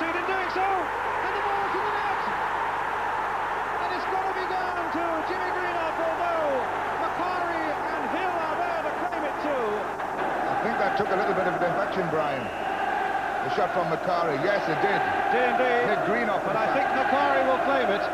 [0.00, 0.64] succeed in doing so.
[0.64, 2.20] And the ball to the net.
[3.84, 6.48] And it's got to be down to Jimmy Greenough, although
[7.04, 9.66] Macari and Hill are there to claim it too.
[10.48, 12.40] I think that took a little bit of deflection, Brian.
[13.44, 15.00] The shot from Macari, yes, it did.
[15.36, 15.92] Did indeed.
[15.92, 18.04] Hit Greenough, But I think Macari will claim it.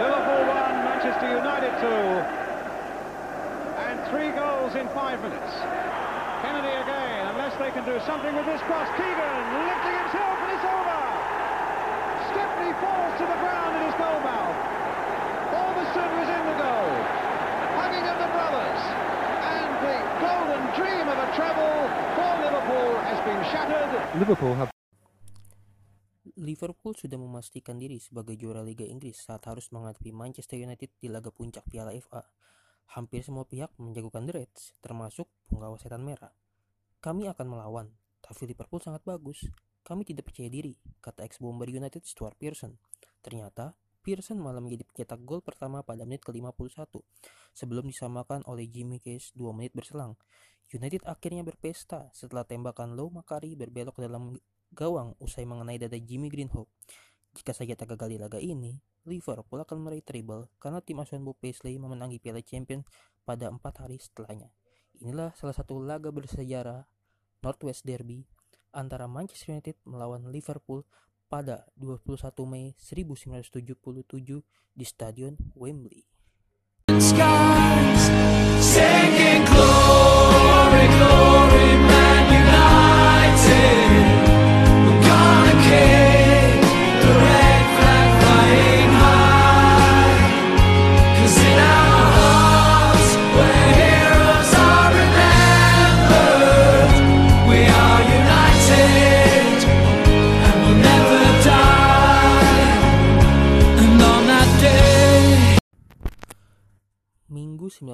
[0.00, 1.88] Liverpool 1, Manchester United 2.
[3.76, 5.52] And three goals in five minutes.
[6.44, 8.88] Kennedy again, unless they can do something with this cross.
[9.00, 11.02] Keegan lifting himself and it's over.
[12.28, 14.58] Stepney falls to the ground at his goal mouth.
[15.56, 16.92] Alderson was in the goal.
[17.80, 18.82] Hugging of the brothers.
[19.48, 21.78] And the golden dream of a treble
[22.20, 23.90] for Liverpool has been shattered.
[24.20, 24.68] Liverpool have
[26.36, 31.32] Liverpool sudah memastikan diri sebagai juara Liga Inggris saat harus menghadapi Manchester United di laga
[31.32, 32.28] puncak Piala FA.
[32.94, 36.30] Hampir semua pihak menjagokan The Reds, termasuk penggawa setan merah.
[37.02, 37.86] Kami akan melawan,
[38.22, 39.46] tapi Liverpool sangat bagus.
[39.86, 42.74] Kami tidak percaya diri, kata ex-bomber United Stuart Pearson.
[43.22, 47.02] Ternyata, Pearson malah menjadi pencetak gol pertama pada menit ke-51,
[47.50, 50.14] sebelum disamakan oleh Jimmy Case 2 menit berselang.
[50.70, 54.34] United akhirnya berpesta setelah tembakan Low Makari berbelok dalam
[54.74, 56.70] gawang usai mengenai dada Jimmy Greenhope.
[57.36, 61.36] Jika saja tak gagal di laga ini, Liverpool akan meraih treble karena tim asuhan Bob
[61.36, 62.88] Paisley memenangi Piala Champions
[63.28, 64.48] pada empat hari setelahnya.
[65.04, 66.88] Inilah salah satu laga bersejarah
[67.44, 68.24] Northwest Derby
[68.72, 70.88] antara Manchester United melawan Liverpool
[71.28, 72.16] pada 21
[72.48, 73.52] Mei 1977
[74.72, 76.15] di Stadion Wembley.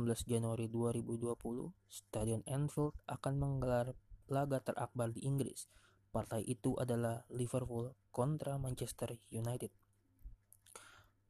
[0.00, 3.92] 19 Januari 2020, Stadion Anfield akan menggelar
[4.32, 5.68] laga terakbar di Inggris.
[6.08, 9.68] Partai itu adalah Liverpool kontra Manchester United.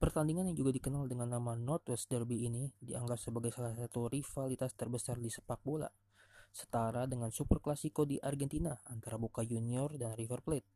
[0.00, 5.20] Pertandingan yang juga dikenal dengan nama Northwest Derby ini dianggap sebagai salah satu rivalitas terbesar
[5.20, 5.90] di sepak bola,
[6.48, 10.68] setara dengan Super Clasico di Argentina antara Boca Junior dan River Plate,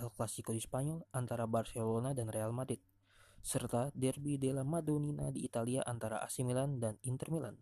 [0.00, 2.80] El Clasico di Spanyol antara Barcelona dan Real Madrid,
[3.40, 7.56] serta Derby della Madonnina di Italia antara AC Milan dan Inter Milan.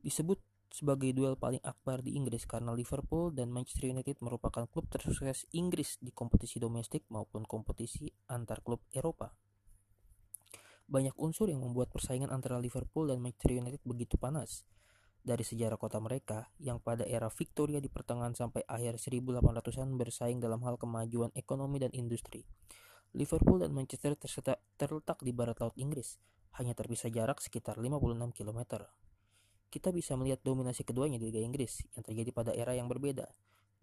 [0.00, 0.40] Disebut
[0.72, 6.00] sebagai duel paling akbar di Inggris karena Liverpool dan Manchester United merupakan klub tersukses Inggris
[6.00, 9.36] di kompetisi domestik maupun kompetisi antar klub Eropa.
[10.88, 14.64] Banyak unsur yang membuat persaingan antara Liverpool dan Manchester United begitu panas.
[15.22, 20.58] Dari sejarah kota mereka yang pada era Victoria di pertengahan sampai akhir 1800-an bersaing dalam
[20.66, 22.42] hal kemajuan ekonomi dan industri.
[23.12, 24.16] Liverpool dan Manchester
[24.80, 26.16] terletak di barat laut Inggris,
[26.56, 28.88] hanya terpisah jarak sekitar 56 km.
[29.68, 33.28] Kita bisa melihat dominasi keduanya di Liga Inggris yang terjadi pada era yang berbeda,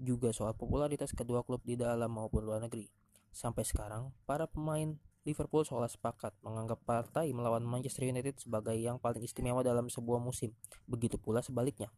[0.01, 2.89] juga soal popularitas kedua klub di dalam maupun luar negeri.
[3.29, 4.97] Sampai sekarang, para pemain
[5.29, 10.57] Liverpool seolah sepakat menganggap partai melawan Manchester United sebagai yang paling istimewa dalam sebuah musim.
[10.89, 11.93] Begitu pula sebaliknya.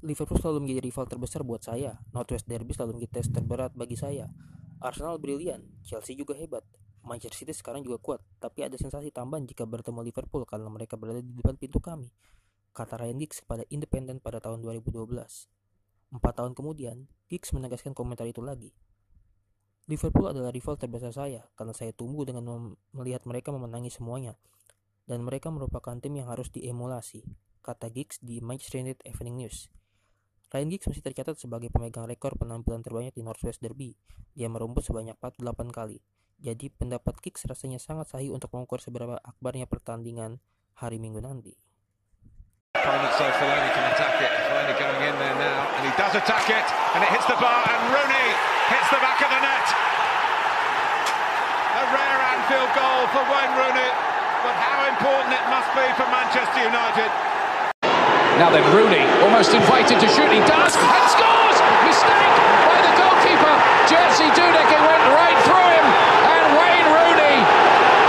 [0.00, 2.00] Liverpool selalu menjadi rival terbesar buat saya.
[2.16, 4.32] Northwest Derby selalu menjadi tes terberat bagi saya.
[4.80, 6.64] Arsenal brilian, Chelsea juga hebat.
[7.04, 11.20] Manchester City sekarang juga kuat, tapi ada sensasi tambahan jika bertemu Liverpool karena mereka berada
[11.20, 12.12] di depan pintu kami.
[12.72, 15.04] Kata Ryan Giggs kepada Independent pada tahun 2012.
[16.12, 18.72] Empat tahun kemudian, Giggs menegaskan komentar itu lagi.
[19.88, 24.38] Liverpool adalah rival terbesar saya karena saya tumbuh dengan melihat mereka memenangi semuanya
[25.10, 27.26] dan mereka merupakan tim yang harus diemulasi,
[27.66, 29.79] kata Giggs di Manchester United Evening News.
[30.50, 33.94] Ryan Giggs masih tercatat sebagai pemegang rekor penampilan terbanyak di Northwest Derby.
[34.34, 36.02] Dia merumput sebanyak 48 kali.
[36.42, 40.42] Jadi pendapat Giggs rasanya sangat sahih untuk mengukur seberapa akbarnya pertandingan
[40.74, 41.54] hari Minggu nanti.
[58.40, 60.32] Now then, Rooney almost invited to shoot.
[60.32, 61.58] He does and scores.
[61.84, 63.54] Mistake by the goalkeeper,
[63.84, 64.64] Jerzy Dudek.
[64.64, 65.86] It went right through him,
[66.24, 67.36] and Wayne Rooney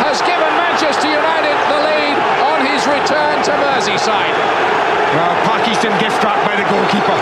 [0.07, 2.16] has given Manchester United the lead
[2.48, 4.38] on his return to Merseyside.
[5.12, 7.19] Well, Pakistan gift wrapped by the goalkeeper.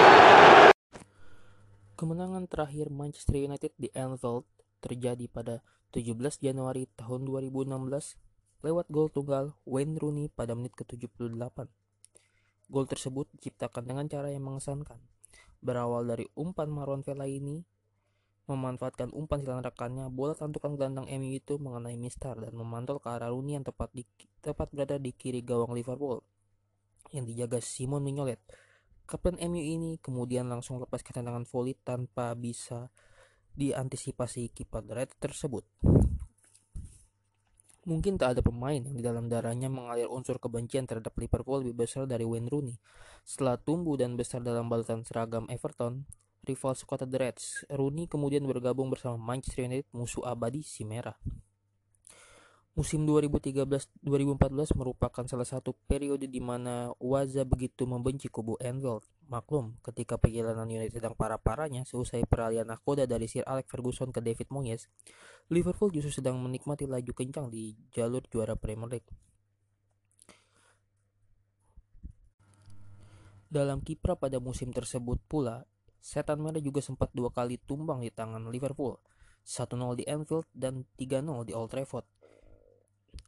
[1.98, 4.46] Kemenangan terakhir Manchester United di Anfield
[4.86, 5.66] terjadi pada
[5.98, 8.22] 17 Januari tahun 2016
[8.62, 11.89] lewat gol tunggal Wayne Rooney pada menit ke-78.
[12.70, 15.02] Gol tersebut diciptakan dengan cara yang mengesankan.
[15.60, 17.66] Berawal dari umpan Marwan Fellaini
[18.50, 23.30] memanfaatkan umpan silang rekannya, bola tantukan gelandang MU itu mengenai Mistar dan memantul ke arah
[23.30, 24.02] Rooney yang tepat di
[24.42, 26.26] tepat berada di kiri gawang Liverpool
[27.14, 28.42] yang dijaga Simon Mignolet.
[29.10, 32.94] Kapten MU ini kemudian langsung lepas tendangan volley tanpa bisa
[33.54, 35.66] diantisipasi kiper Red tersebut.
[37.90, 42.06] Mungkin tak ada pemain yang di dalam darahnya mengalir unsur kebencian terhadap Liverpool lebih besar
[42.06, 42.78] dari Wayne Rooney.
[43.26, 46.06] Setelah tumbuh dan besar dalam balutan seragam Everton,
[46.46, 51.18] rival skuad The Reds, Rooney kemudian bergabung bersama Manchester United musuh abadi si merah.
[52.78, 59.02] Musim 2013-2014 merupakan salah satu periode di mana Waza begitu membenci kubu Anfield.
[59.30, 64.50] Maklum, ketika perjalanan United sedang parah-parahnya seusai peralihan nahkoda dari Sir Alex Ferguson ke David
[64.50, 64.90] Moyes,
[65.54, 69.10] Liverpool justru sedang menikmati laju kencang di jalur juara Premier League.
[73.54, 75.62] Dalam kiprah pada musim tersebut pula,
[76.02, 78.98] Setan Merah juga sempat dua kali tumbang di tangan Liverpool,
[79.46, 82.06] 1-0 di Anfield dan 3-0 di Old Trafford.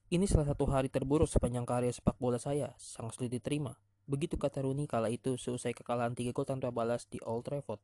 [0.09, 3.77] Ini salah satu hari terburuk sepanjang karya sepak bola saya, sangat sulit diterima.
[4.09, 7.81] Begitu kata Rooney kala itu seusai kekalahan 3 gol tanpa balas di Old Trafford.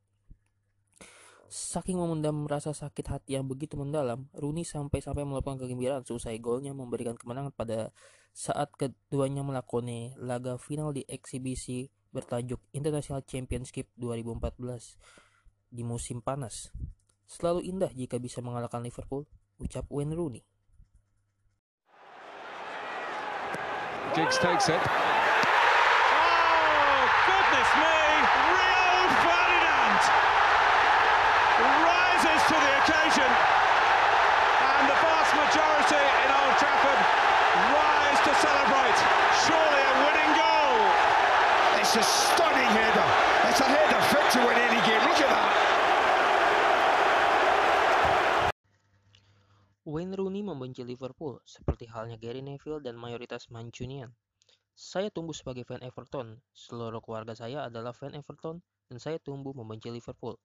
[1.48, 7.16] Saking memendam rasa sakit hati yang begitu mendalam, Rooney sampai-sampai melakukan kegembiraan seusai golnya memberikan
[7.16, 7.88] kemenangan pada
[8.36, 16.68] saat keduanya melakoni laga final di eksibisi bertajuk International Championship 2014 di musim panas.
[17.24, 19.24] Selalu indah jika bisa mengalahkan Liverpool,
[19.56, 20.44] ucap Wayne Rooney.
[24.12, 24.80] Giggs takes it.
[35.28, 37.00] Vast majority in Old Trafford
[37.76, 38.98] rise to celebrate.
[39.44, 40.76] Surely a winning goal.
[41.80, 43.08] It's a stunning header.
[43.48, 45.02] It's a header fit to win any game.
[45.04, 45.52] Look at that.
[49.84, 54.12] Wayne Rooney membenci Liverpool, seperti halnya Gary Neville dan mayoritas Mancunian.
[54.76, 59.88] Saya tumbuh sebagai fan Everton, seluruh keluarga saya adalah fan Everton, dan saya tumbuh membenci
[59.88, 60.36] Liverpool.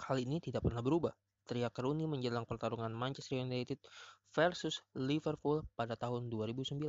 [0.00, 1.12] Hal ini tidak pernah berubah,
[1.46, 3.78] teriak Rooney menjelang pertarungan Manchester United
[4.34, 6.82] versus Liverpool pada tahun 2009.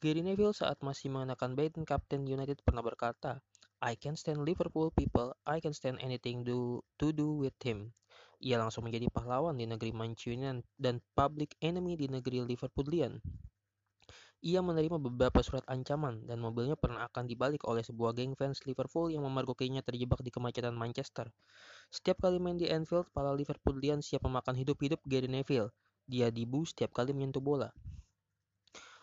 [0.00, 3.44] Gary Neville saat masih mengenakan baton Captain United pernah berkata,
[3.84, 7.92] I can stand Liverpool people, I can stand anything do, to do with him.
[8.40, 13.20] Ia langsung menjadi pahlawan di negeri Mancunian dan public enemy di negeri Liverpoolian.
[14.40, 19.12] Ia menerima beberapa surat ancaman dan mobilnya pernah akan dibalik oleh sebuah geng fans Liverpool
[19.12, 21.28] yang memergokinya terjebak di kemacetan Manchester.
[21.90, 25.74] Setiap kali main di Anfield, para Liverpoolian siap memakan hidup-hidup Gary Neville.
[26.06, 27.74] Dia dibu setiap kali menyentuh bola.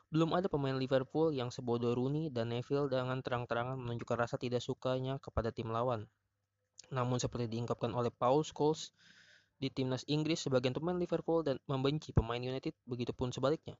[0.07, 5.19] Belum ada pemain Liverpool yang sebodoh Rooney dan Neville dengan terang-terangan menunjukkan rasa tidak sukanya
[5.19, 6.07] kepada tim lawan.
[6.87, 8.95] Namun seperti diungkapkan oleh Paul Scholes
[9.59, 13.75] di timnas Inggris, sebagian pemain Liverpool dan membenci pemain United, begitupun sebaliknya.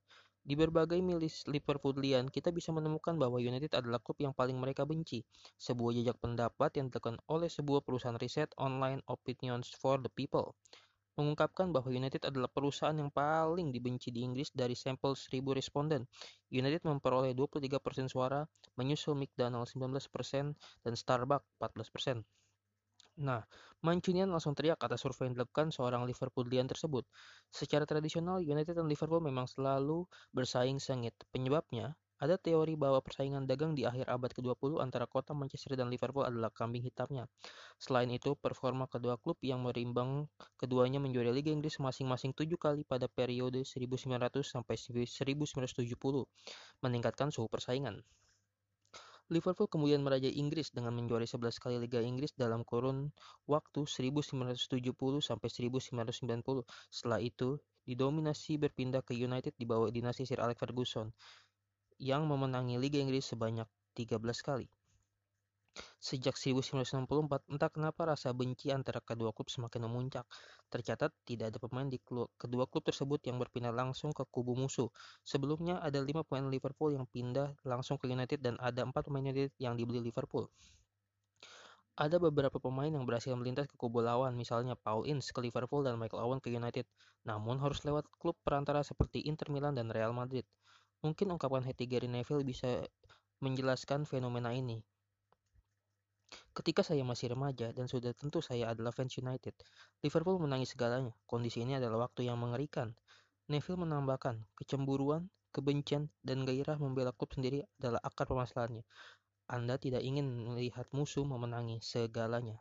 [0.47, 5.27] Di berbagai milis Liverpoolian, kita bisa menemukan bahwa United adalah klub yang paling mereka benci.
[5.59, 10.55] Sebuah jejak pendapat yang dilakukan oleh sebuah perusahaan riset online Opinions for the People
[11.17, 16.05] mengungkapkan bahwa United adalah perusahaan yang paling dibenci di Inggris dari sampel 1000 responden.
[16.53, 18.45] United memperoleh 23% suara,
[18.77, 20.53] menyusul McDonald's 19%
[20.85, 22.21] dan Starbucks 14%.
[23.18, 23.42] Nah,
[23.86, 27.06] Mancunian langsung teriak atas survei yang dilakukan seorang Liverpoolian tersebut.
[27.50, 31.14] Secara tradisional, United dan Liverpool memang selalu bersaing sengit.
[31.33, 36.26] Penyebabnya, ada teori bahwa persaingan dagang di akhir abad ke-20 antara kota Manchester dan Liverpool
[36.26, 37.30] adalah kambing hitamnya.
[37.78, 43.06] Selain itu, performa kedua klub yang merimbang keduanya menjuarai Liga Inggris masing-masing tujuh kali pada
[43.09, 46.26] periode 1900 sampai 1970,
[46.81, 48.02] meningkatkan suhu persaingan.
[49.28, 53.12] Liverpool kemudian merajai Inggris dengan menjuarai 11 kali Liga Inggris dalam kurun
[53.44, 56.64] waktu 1970 sampai 1990.
[56.88, 61.12] Setelah itu, didominasi berpindah ke United di bawah dinasti Sir Alex Ferguson
[62.00, 63.68] yang memenangi Liga Inggris sebanyak
[64.00, 64.68] 13 kali.
[65.98, 70.26] Sejak 1964, entah kenapa rasa benci antara kedua klub semakin memuncak.
[70.69, 74.92] Tercatat tidak ada pemain di klub, kedua klub tersebut yang berpindah langsung ke kubu musuh.
[75.24, 79.56] Sebelumnya ada lima pemain Liverpool yang pindah langsung ke United dan ada empat pemain United
[79.60, 80.50] yang dibeli Liverpool.
[81.98, 85.98] Ada beberapa pemain yang berhasil melintas ke kubu lawan, misalnya Paul Ince ke Liverpool dan
[85.98, 86.86] Michael Owen ke United,
[87.26, 90.46] namun harus lewat klub perantara seperti Inter Milan dan Real Madrid.
[91.02, 92.86] Mungkin ungkapan hati Gary Neville bisa
[93.42, 94.78] menjelaskan fenomena ini.
[96.57, 99.54] Ketika saya masih remaja dan sudah tentu saya adalah fans United,
[100.02, 101.14] Liverpool menangis segalanya.
[101.30, 102.97] Kondisi ini adalah waktu yang mengerikan.
[103.45, 108.81] Neville menambahkan, kecemburuan, kebencian, dan gairah membela klub sendiri adalah akar permasalahannya.
[109.45, 112.57] Anda tidak ingin melihat musuh memenangi segalanya.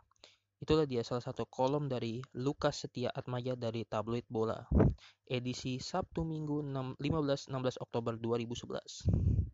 [0.61, 4.61] Itulah dia salah satu kolom dari Lukas Setia Atmaja dari Tabloid Bola.
[5.25, 6.61] Edisi Sabtu Minggu
[7.01, 7.49] 15-16
[7.81, 9.46] Oktober 2011.